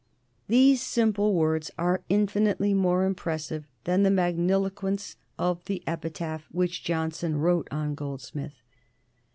These 0.47 0.81
simple 0.81 1.35
words 1.35 1.69
are 1.77 2.01
infinitely 2.09 2.73
more 2.73 3.05
impressive 3.05 3.67
than 3.83 4.01
the 4.01 4.09
magniloquence 4.09 5.15
of 5.37 5.63
the 5.65 5.83
epitaph 5.85 6.47
which 6.51 6.83
Johnson 6.83 7.37
wrote 7.37 7.67
on 7.69 7.93
Goldsmith. 7.93 8.63